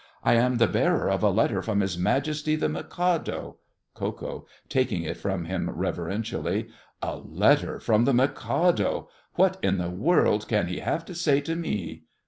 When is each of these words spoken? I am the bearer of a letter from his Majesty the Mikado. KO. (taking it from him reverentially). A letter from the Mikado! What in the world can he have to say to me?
I 0.23 0.33
am 0.33 0.57
the 0.57 0.65
bearer 0.65 1.11
of 1.11 1.21
a 1.21 1.29
letter 1.29 1.61
from 1.61 1.81
his 1.81 1.95
Majesty 1.95 2.55
the 2.55 2.67
Mikado. 2.67 3.57
KO. 3.93 4.47
(taking 4.67 5.03
it 5.03 5.15
from 5.15 5.45
him 5.45 5.69
reverentially). 5.69 6.69
A 7.03 7.17
letter 7.17 7.79
from 7.79 8.05
the 8.05 8.13
Mikado! 8.21 9.09
What 9.35 9.57
in 9.61 9.77
the 9.77 9.91
world 9.91 10.47
can 10.47 10.69
he 10.69 10.79
have 10.79 11.05
to 11.05 11.13
say 11.13 11.39
to 11.41 11.55
me? 11.55 12.05